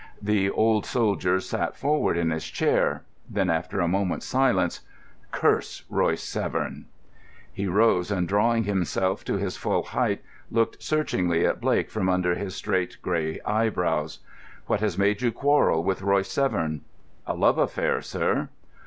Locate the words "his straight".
12.33-12.97